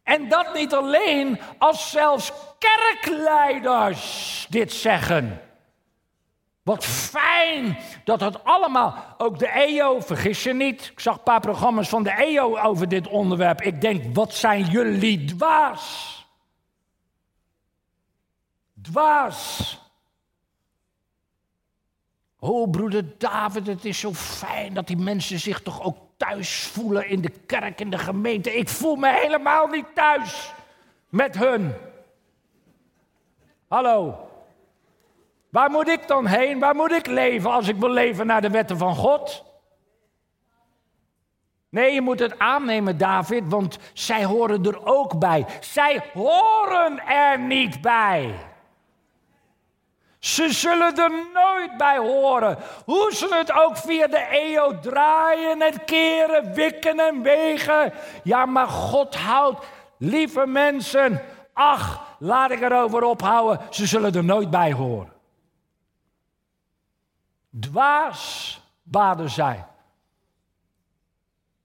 [0.04, 5.42] En dat niet alleen als zelfs kerkleiders dit zeggen.
[6.68, 10.90] Wat fijn dat het allemaal, ook de EO, vergis je niet.
[10.92, 13.62] Ik zag een paar programma's van de EO over dit onderwerp.
[13.62, 16.16] Ik denk, wat zijn jullie dwaas?
[18.82, 19.78] Dwaas.
[22.40, 27.10] Oh, broeder David, het is zo fijn dat die mensen zich toch ook thuis voelen
[27.10, 28.58] in de kerk, in de gemeente.
[28.58, 30.54] Ik voel me helemaal niet thuis
[31.10, 31.74] met hun.
[33.68, 34.27] Hallo.
[35.50, 36.60] Waar moet ik dan heen?
[36.60, 39.46] Waar moet ik leven als ik wil leven naar de wetten van God?
[41.70, 45.46] Nee, je moet het aannemen, David, want zij horen er ook bij.
[45.60, 48.36] Zij horen er niet bij.
[50.20, 52.58] Ze zullen er nooit bij horen.
[52.86, 57.94] Hoe ze het ook via de eeuw draaien en keren, wikken en wegen.
[58.24, 59.66] Ja, maar God houdt,
[59.98, 61.22] lieve mensen,
[61.54, 63.60] ach, laat ik erover ophouden.
[63.70, 65.17] Ze zullen er nooit bij horen
[67.60, 69.66] dwaas baden zij.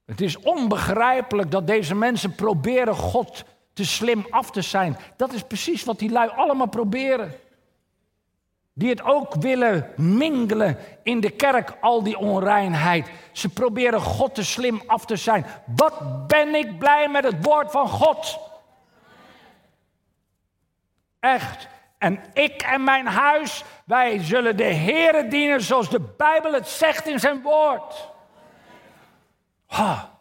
[0.05, 3.43] Het is onbegrijpelijk dat deze mensen proberen God
[3.73, 4.97] te slim af te zijn.
[5.15, 7.33] Dat is precies wat die lui allemaal proberen.
[8.73, 13.11] Die het ook willen mingelen in de kerk, al die onreinheid.
[13.31, 15.45] Ze proberen God te slim af te zijn.
[15.75, 18.39] Wat ben ik blij met het woord van God.
[21.19, 21.67] Echt.
[22.03, 27.07] En ik en mijn huis, wij zullen de Heere dienen zoals de Bijbel het zegt
[27.07, 28.09] in zijn woord.
[29.65, 30.17] Ha.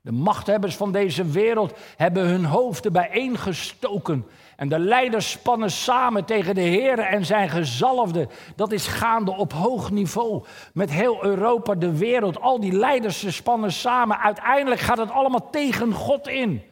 [0.00, 4.26] De machthebbers van deze wereld hebben hun hoofden bijeengestoken.
[4.56, 8.28] En de leiders spannen samen tegen de Heer en zijn gezalfde.
[8.56, 10.44] Dat is gaande op hoog niveau.
[10.72, 12.40] Met heel Europa, de wereld.
[12.40, 14.18] Al die leiders spannen samen.
[14.18, 16.62] Uiteindelijk gaat het allemaal tegen God in.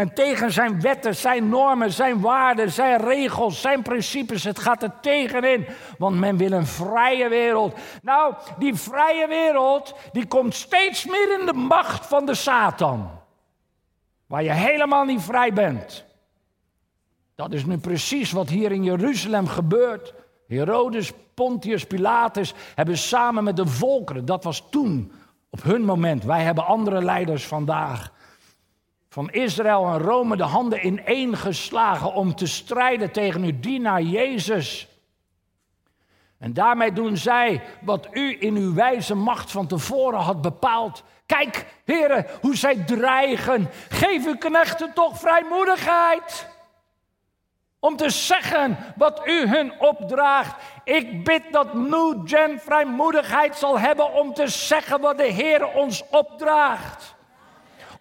[0.00, 4.44] En tegen zijn wetten, zijn normen, zijn waarden, zijn regels, zijn principes.
[4.44, 5.66] Het gaat er tegenin.
[5.98, 7.78] Want men wil een vrije wereld.
[8.02, 13.10] Nou, die vrije wereld, die komt steeds meer in de macht van de Satan.
[14.26, 16.04] Waar je helemaal niet vrij bent.
[17.34, 20.14] Dat is nu precies wat hier in Jeruzalem gebeurt.
[20.46, 25.12] Herodes, Pontius, Pilatus hebben samen met de volkeren, dat was toen,
[25.50, 26.24] op hun moment.
[26.24, 28.18] Wij hebben andere leiders vandaag
[29.10, 34.88] van Israël en Rome de handen ineengeslagen om te strijden tegen uw dienaar Jezus.
[36.38, 41.02] En daarmee doen zij wat u in uw wijze macht van tevoren had bepaald.
[41.26, 43.70] Kijk, heren, hoe zij dreigen.
[43.88, 46.48] Geef uw knechten toch vrijmoedigheid.
[47.78, 50.62] Om te zeggen wat u hun opdraagt.
[50.84, 56.04] Ik bid dat New Gen vrijmoedigheid zal hebben om te zeggen wat de Heer ons
[56.10, 57.18] opdraagt.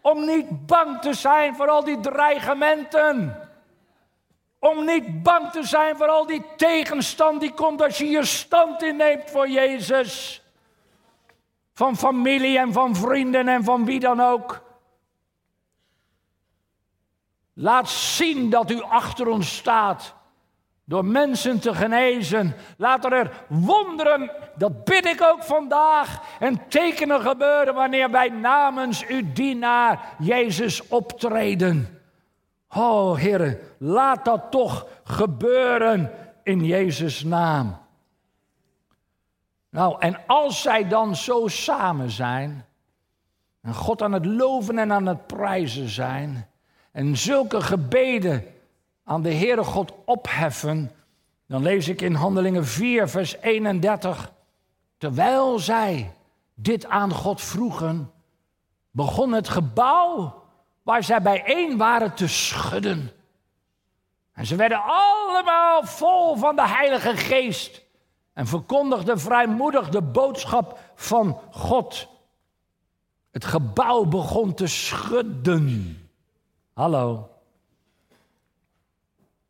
[0.02, 3.50] Om niet bang te zijn voor al die dreigementen.
[4.60, 8.82] Om niet bang te zijn voor al die tegenstand die komt als je je stand
[8.84, 10.44] inneemt voor Jezus.
[11.74, 14.62] Van familie en van vrienden en van wie dan ook.
[17.54, 20.16] Laat zien dat u achter ons staat.
[20.90, 22.56] Door mensen te genezen.
[22.78, 26.22] Laat er wonderen, dat bid ik ook vandaag.
[26.40, 32.02] En tekenen gebeuren wanneer wij namens uw dienaar Jezus optreden.
[32.70, 36.12] Oh, Heer, laat dat toch gebeuren
[36.44, 37.78] in Jezus' naam.
[39.70, 42.66] Nou, en als zij dan zo samen zijn,
[43.62, 46.50] en God aan het loven en aan het prijzen zijn,
[46.92, 48.44] en zulke gebeden
[49.10, 50.92] aan de Heere God opheffen,
[51.48, 54.32] dan lees ik in Handelingen 4, vers 31,
[54.98, 56.14] terwijl zij
[56.54, 58.12] dit aan God vroegen,
[58.92, 60.44] begon het gebouw
[60.84, 63.12] waar zij bijeen waren te schudden.
[64.34, 67.86] En ze werden allemaal vol van de Heilige Geest
[68.34, 72.08] en verkondigden vrijmoedig de boodschap van God.
[73.32, 75.98] Het gebouw begon te schudden.
[76.74, 77.30] Hallo.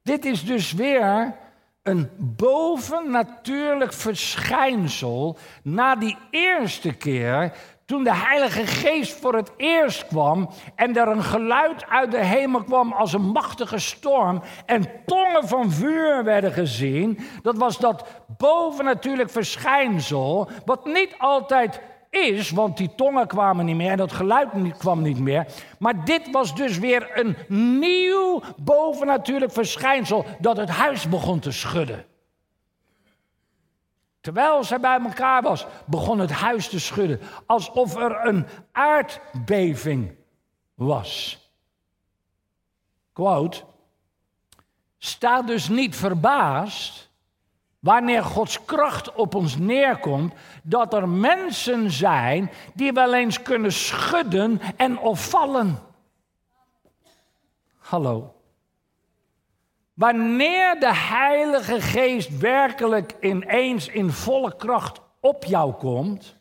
[0.10, 1.36] Dit is dus weer
[1.84, 7.52] een bovennatuurlijk verschijnsel na die eerste keer
[7.86, 12.64] toen de Heilige Geest voor het eerst kwam en er een geluid uit de hemel
[12.64, 18.06] kwam als een machtige storm en tongen van vuur werden gezien, dat was dat
[18.38, 24.78] bovennatuurlijk verschijnsel, wat niet altijd is, want die tongen kwamen niet meer en dat geluid
[24.78, 25.46] kwam niet meer.
[25.80, 27.36] Maar dit was dus weer een
[27.80, 32.06] nieuw bovennatuurlijk verschijnsel dat het huis begon te schudden.
[34.22, 37.20] Terwijl zij bij elkaar was, begon het huis te schudden.
[37.46, 40.16] Alsof er een aardbeving
[40.76, 41.40] was.
[43.14, 43.64] Quote.
[44.98, 47.09] Sta dus niet verbaasd
[47.80, 54.62] wanneer Gods kracht op ons neerkomt, dat er mensen zijn die wel eens kunnen schudden
[54.78, 55.80] en of vallen.
[57.78, 58.34] Hallo.
[59.94, 66.36] Wanneer de Heilige Geest werkelijk ineens in volle kracht op jou komt,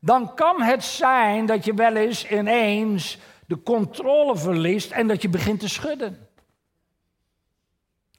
[0.00, 5.28] dan kan het zijn dat je wel eens ineens de controle verliest en dat je
[5.28, 6.28] begint te schudden.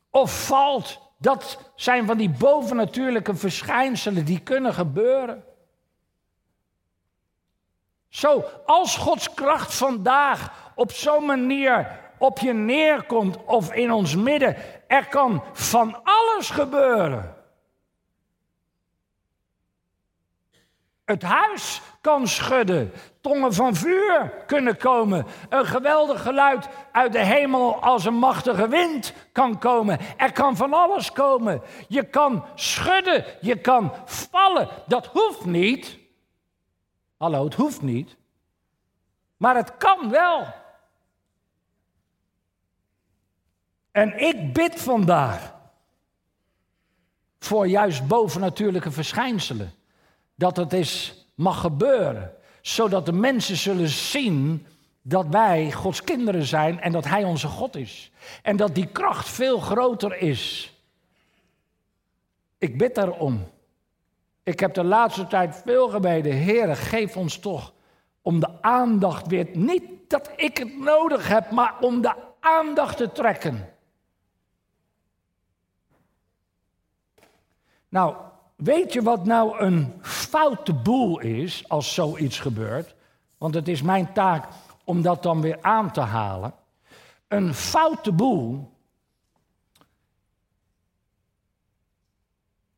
[0.09, 1.04] Of valt.
[1.17, 5.43] Dat zijn van die bovennatuurlijke verschijnselen die kunnen gebeuren.
[8.09, 14.55] Zo, als Gods kracht vandaag op zo'n manier op je neerkomt of in ons midden.
[14.87, 17.35] Er kan van alles gebeuren.
[21.05, 22.91] Het huis kan schudden,
[23.21, 29.13] tongen van vuur kunnen komen, een geweldig geluid uit de hemel als een machtige wind
[29.31, 29.99] kan komen.
[30.17, 31.61] Er kan van alles komen.
[31.87, 34.69] Je kan schudden, je kan vallen.
[34.87, 35.99] Dat hoeft niet.
[37.17, 38.15] Hallo, het hoeft niet.
[39.37, 40.45] Maar het kan wel.
[43.91, 45.53] En ik bid vandaag
[47.39, 49.73] voor juist bovennatuurlijke verschijnselen.
[50.35, 52.33] Dat het is mag gebeuren.
[52.61, 54.67] Zodat de mensen zullen zien
[55.01, 58.11] dat wij Gods kinderen zijn en dat Hij onze God is.
[58.41, 60.73] En dat die kracht veel groter is.
[62.57, 63.47] Ik bid daarom.
[64.43, 66.33] Ik heb de laatste tijd veel gebeden.
[66.33, 67.73] Heer, geef ons toch
[68.21, 69.47] om de aandacht weer.
[69.53, 73.73] Niet dat ik het nodig heb, maar om de aandacht te trekken.
[77.89, 78.15] Nou,
[78.55, 82.95] weet je wat nou een foute boel is als zoiets gebeurt?
[83.37, 84.47] Want het is mijn taak
[84.83, 86.53] om dat dan weer aan te halen.
[87.27, 88.71] Een foute boel.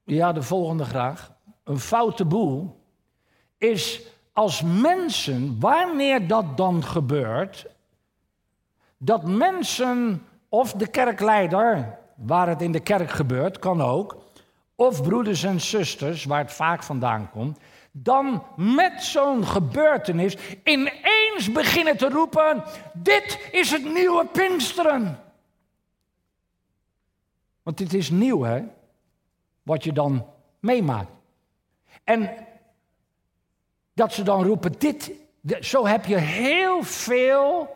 [0.04, 1.32] Ja, de volgende graag.
[1.64, 2.84] Een foute boel
[3.58, 4.02] is
[4.34, 7.66] als mensen, wanneer dat dan gebeurt,
[8.98, 14.18] dat mensen of de kerkleider, waar het in de kerk gebeurt, kan ook,
[14.80, 17.60] of broeders en zusters, waar het vaak vandaan komt,
[17.92, 22.64] dan met zo'n gebeurtenis ineens beginnen te roepen:
[22.94, 25.20] Dit is het nieuwe Pinksteren.
[27.64, 28.64] Want dit is nieuw, hè?
[29.64, 30.26] Wat je dan
[30.60, 31.12] meemaakt.
[32.04, 32.48] En
[33.94, 35.12] dat ze dan roepen, dit,
[35.60, 37.76] zo heb je heel veel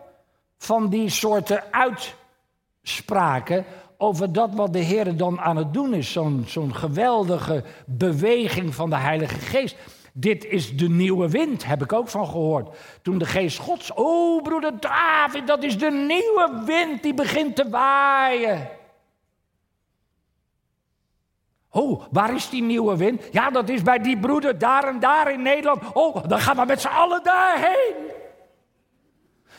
[0.57, 3.65] van die soorten uitspraken
[4.01, 6.11] over dat wat de Heer dan aan het doen is.
[6.45, 9.75] Zo'n geweldige beweging van de Heilige Geest.
[10.13, 12.77] Dit is de nieuwe wind, heb ik ook van gehoord.
[13.01, 17.69] Toen de geest Gods, oh broeder David, dat is de nieuwe wind die begint te
[17.69, 18.69] waaien.
[21.69, 23.23] Oh, waar is die nieuwe wind?
[23.31, 25.83] Ja, dat is bij die broeder daar en daar in Nederland.
[25.93, 27.95] Oh, dan gaan we met z'n allen daarheen.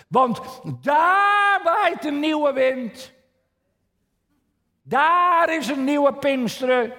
[0.08, 0.40] Want
[0.80, 3.12] daar waait een nieuwe wind.
[4.82, 6.92] Daar is een nieuwe Pinksteren.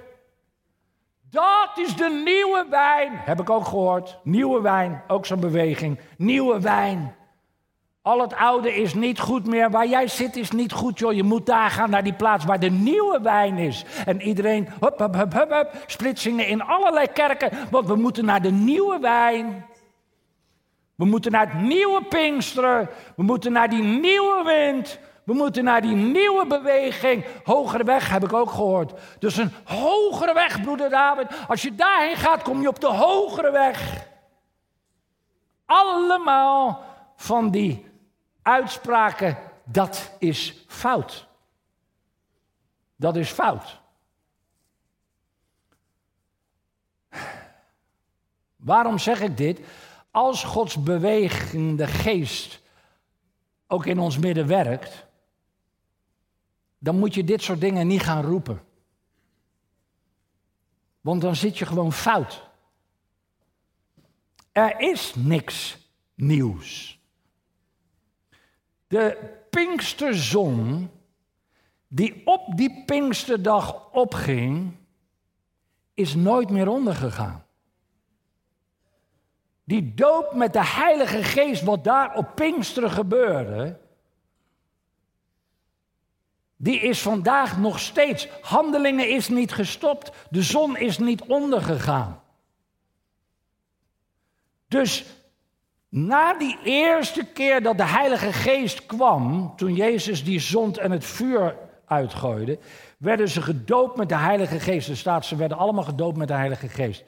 [1.29, 3.11] Dat is de nieuwe wijn.
[3.13, 4.19] Heb ik ook gehoord.
[4.23, 5.99] Nieuwe wijn, ook zo'n beweging.
[6.17, 7.15] Nieuwe wijn.
[8.01, 9.71] Al het oude is niet goed meer.
[9.71, 11.13] Waar jij zit is niet goed, joh.
[11.13, 13.86] Je moet daar gaan naar die plaats waar de nieuwe wijn is.
[14.05, 17.51] En iedereen, hup, hup, hup, hup, splitsingen in allerlei kerken.
[17.71, 19.65] Want we moeten naar de nieuwe wijn.
[20.95, 22.89] We moeten naar het nieuwe Pinksteren.
[23.15, 24.99] We moeten naar die nieuwe wind.
[25.24, 27.26] We moeten naar die nieuwe beweging.
[27.43, 28.93] Hogere weg heb ik ook gehoord.
[29.19, 31.28] Dus een hogere weg, broeder David.
[31.47, 34.07] Als je daarheen gaat, kom je op de hogere weg.
[35.65, 36.84] Allemaal
[37.15, 37.86] van die
[38.41, 41.28] uitspraken, dat is fout.
[42.95, 43.82] Dat is fout.
[48.55, 49.59] Waarom zeg ik dit?
[50.11, 52.61] Als Gods bewegende geest
[53.67, 55.05] ook in ons midden werkt,
[56.84, 58.61] dan moet je dit soort dingen niet gaan roepen.
[61.01, 62.49] Want dan zit je gewoon fout.
[64.51, 65.77] Er is niks
[66.15, 66.99] nieuws.
[68.88, 70.89] De Pinksterzon,
[71.88, 74.75] die op die Pinksterdag opging,
[75.93, 77.45] is nooit meer ondergegaan.
[79.63, 83.82] Die doop met de Heilige Geest, wat daar op Pinksteren gebeurde,
[86.58, 88.28] die is vandaag nog steeds.
[88.41, 92.22] Handelingen is niet gestopt, de zon is niet ondergegaan.
[94.68, 95.06] Dus
[95.89, 101.06] na die eerste keer dat de Heilige Geest kwam, toen Jezus die zond en het
[101.06, 102.60] vuur uitgooide,
[102.97, 105.06] werden ze gedoopt met de Heilige Geest.
[105.06, 107.04] Er ze werden allemaal gedoopt met de Heilige Geest.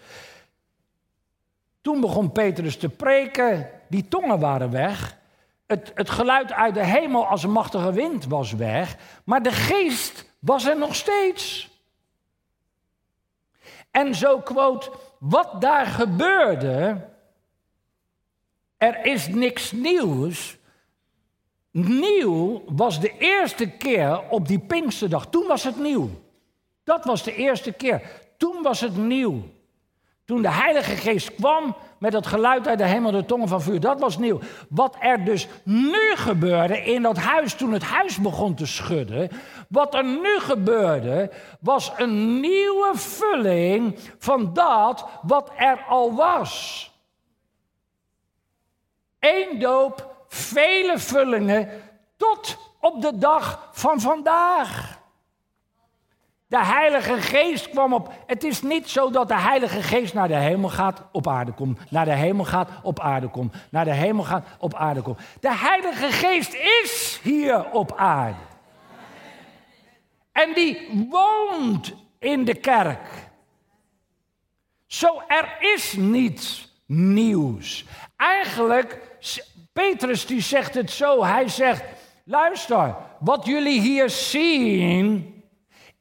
[1.81, 5.17] Toen begon Petrus te preken, die tongen waren weg.
[5.67, 10.33] Het, het geluid uit de hemel als een machtige wind was weg, maar de geest
[10.39, 11.69] was er nog steeds.
[13.91, 17.07] En zo quote, wat daar gebeurde,
[18.77, 20.57] er is niks nieuws.
[21.71, 25.27] Nieuw was de eerste keer op die Pinksterdag.
[25.27, 26.09] Toen was het nieuw.
[26.83, 28.01] Dat was de eerste keer.
[28.37, 29.41] Toen was het nieuw.
[30.25, 31.75] Toen de Heilige Geest kwam
[32.05, 34.39] met het geluid uit de hemel, de tongen van vuur, dat was nieuw.
[34.69, 39.29] Wat er dus nu gebeurde in dat huis, toen het huis begon te schudden,
[39.69, 46.91] wat er nu gebeurde, was een nieuwe vulling van dat wat er al was.
[49.19, 51.69] Eén doop, vele vullingen,
[52.17, 54.99] tot op de dag van vandaag.
[56.47, 58.13] De Heilige Geest kwam op.
[58.27, 61.91] Het is niet zo dat de Heilige Geest naar de hemel gaat, op aarde komt.
[61.91, 63.55] Naar de hemel gaat, op aarde komt.
[63.71, 65.19] Naar de hemel gaat, op aarde komt.
[65.39, 68.37] De Heilige Geest is hier op aarde.
[70.31, 73.07] En die woont in de kerk.
[74.87, 77.85] Zo, er is niets nieuws.
[78.15, 79.17] Eigenlijk,
[79.73, 81.23] Petrus die zegt het zo.
[81.23, 81.83] Hij zegt,
[82.23, 85.34] luister, wat jullie hier zien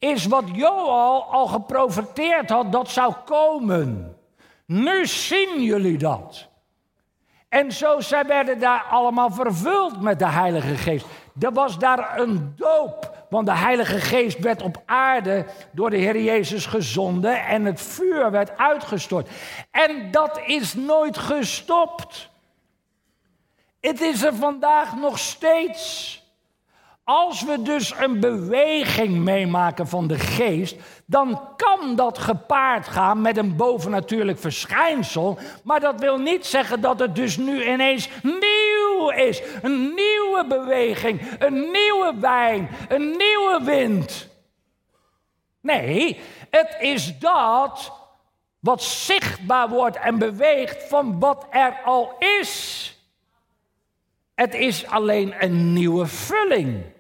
[0.05, 4.17] is wat Joel al geprofeteerd had dat zou komen.
[4.67, 6.49] Nu zien jullie dat.
[7.49, 11.07] En zo zij werden daar allemaal vervuld met de Heilige Geest.
[11.41, 16.23] Er was daar een doop, want de Heilige Geest werd op aarde door de Heer
[16.23, 19.29] Jezus gezonden en het vuur werd uitgestort.
[19.71, 22.31] En dat is nooit gestopt.
[23.81, 26.23] Het is er vandaag nog steeds.
[27.05, 30.77] Als we dus een beweging meemaken van de geest,
[31.07, 35.39] dan kan dat gepaard gaan met een bovennatuurlijk verschijnsel.
[35.65, 39.43] Maar dat wil niet zeggen dat het dus nu ineens nieuw is.
[39.63, 44.29] Een nieuwe beweging, een nieuwe wijn, een nieuwe wind.
[45.61, 47.93] Nee, het is dat
[48.61, 52.89] wat zichtbaar wordt en beweegt van wat er al is.
[54.35, 56.93] Het is alleen een nieuwe vulling.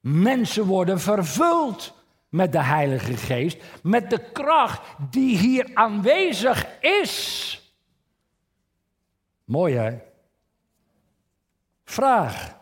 [0.00, 1.94] Mensen worden vervuld
[2.28, 7.54] met de Heilige Geest, met de kracht die hier aanwezig is.
[9.44, 9.98] Mooi hè?
[11.84, 12.58] Vraag.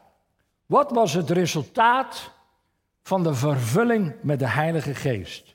[0.67, 2.31] Wat was het resultaat
[3.03, 5.55] van de vervulling met de Heilige Geest?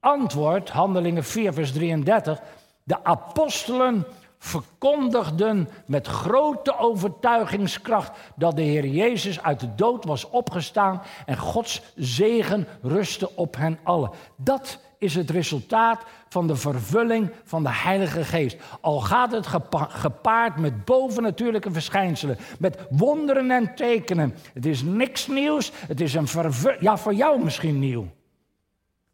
[0.00, 2.40] Antwoord, Handelingen 4, vers 33.
[2.84, 4.06] De apostelen
[4.44, 11.82] verkondigden met grote overtuigingskracht dat de Heer Jezus uit de dood was opgestaan en Gods
[11.96, 14.10] zegen rustte op hen allen.
[14.36, 18.56] Dat is het resultaat van de vervulling van de Heilige Geest.
[18.80, 19.46] Al gaat het
[19.88, 24.34] gepaard met bovennatuurlijke verschijnselen, met wonderen en tekenen.
[24.54, 28.06] Het is niks nieuws, het is een vervulling, ja voor jou misschien nieuw.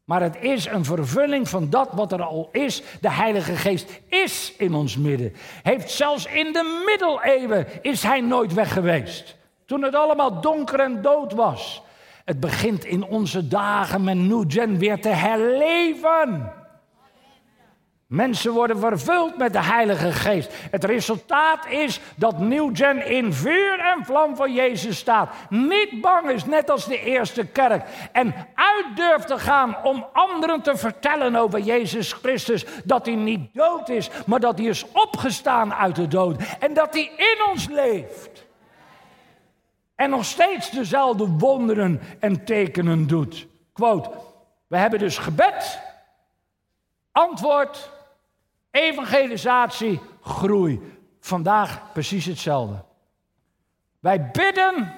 [0.08, 2.82] Maar het is een vervulling van dat wat er al is.
[3.00, 5.32] De Heilige Geest is in ons midden.
[5.62, 9.36] Heeft zelfs in de middeleeuwen is hij nooit weg geweest.
[9.66, 11.82] Toen het allemaal donker en dood was.
[12.24, 16.52] Het begint in onze dagen met New Gen weer te herleven.
[18.08, 20.52] Mensen worden vervuld met de Heilige Geest.
[20.70, 25.30] Het resultaat is dat New Gen in vuur en vlam voor Jezus staat.
[25.48, 27.88] Niet bang is, net als de eerste kerk.
[28.12, 32.64] En uit durft te gaan om anderen te vertellen over Jezus Christus.
[32.84, 36.42] Dat hij niet dood is, maar dat hij is opgestaan uit de dood.
[36.58, 38.46] En dat hij in ons leeft.
[39.94, 43.46] En nog steeds dezelfde wonderen en tekenen doet.
[43.72, 44.10] Quote,
[44.66, 45.80] we hebben dus gebed,
[47.12, 47.96] antwoord,
[48.80, 50.80] evangelisatie, groei.
[51.20, 52.84] Vandaag precies hetzelfde.
[53.98, 54.94] Wij bidden,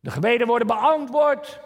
[0.00, 1.60] de gebeden worden beantwoord,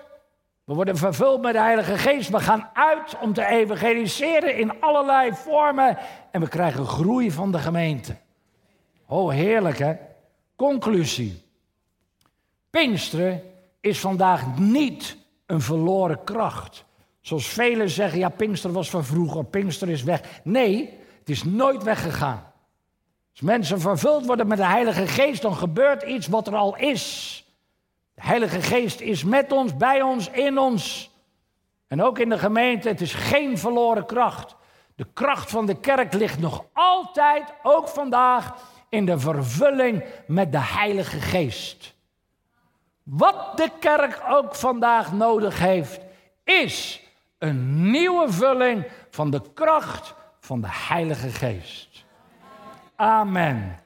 [0.64, 5.32] we worden vervuld met de Heilige Geest, we gaan uit om te evangeliseren in allerlei
[5.32, 5.98] vormen
[6.30, 8.16] en we krijgen groei van de gemeente.
[9.06, 9.94] Oh, heerlijk hè?
[10.56, 11.42] Conclusie.
[12.70, 13.42] Pinksteren
[13.80, 15.16] is vandaag niet
[15.46, 16.84] een verloren kracht.
[17.20, 20.40] Zoals velen zeggen, ja, Pinkster was van vroeger, Pinkster is weg.
[20.44, 22.52] Nee, het is nooit weggegaan.
[23.30, 27.34] Als mensen vervuld worden met de Heilige Geest, dan gebeurt iets wat er al is.
[28.14, 31.10] De Heilige Geest is met ons, bij ons, in ons.
[31.86, 34.56] En ook in de gemeente, het is geen verloren kracht.
[34.96, 38.54] De kracht van de kerk ligt nog altijd, ook vandaag,
[38.88, 41.94] in de vervulling met de Heilige Geest.
[43.02, 46.00] Wat de kerk ook vandaag nodig heeft,
[46.44, 47.00] is
[47.38, 50.14] een nieuwe vulling van de kracht
[50.50, 52.04] van de Heilige Geest.
[52.96, 53.78] Amen.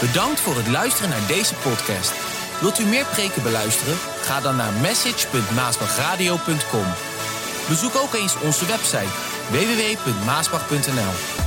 [0.00, 2.12] Bedankt voor het luisteren naar deze podcast.
[2.60, 3.96] Wilt u meer preken beluisteren?
[3.96, 6.86] Ga dan naar message.maasbachradio.com.
[7.68, 9.12] Bezoek ook eens onze website
[9.50, 11.45] www.maasbach.nl.